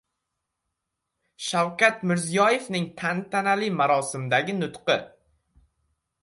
Shavkat 1.47 2.01
Mirziyoyevning 2.11 2.87
tantanali 3.03 3.69
marosimdagi 3.83 4.57
nutqi 4.63 4.99